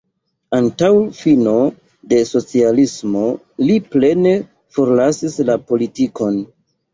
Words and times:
Antaŭ 0.59 0.87
fino 1.17 1.51
de 2.13 2.19
socialismo 2.29 3.21
li 3.67 3.77
plene 3.97 4.33
forlasis 4.79 5.39
la 5.51 5.59
politikon. 5.69 6.43